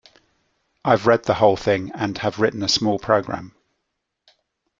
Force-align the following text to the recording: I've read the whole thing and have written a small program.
I've 0.83 1.05
read 1.05 1.25
the 1.25 1.35
whole 1.35 1.55
thing 1.55 1.91
and 1.93 2.17
have 2.17 2.39
written 2.39 2.63
a 2.63 2.67
small 2.67 2.97
program. 2.97 3.53